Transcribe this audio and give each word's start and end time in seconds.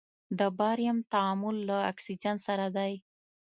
د 0.39 0.41
باریم 0.59 0.97
تعامل 1.11 1.57
له 1.69 1.77
اکسیجن 1.91 2.35
سره 2.47 2.65
دی. 2.77 2.93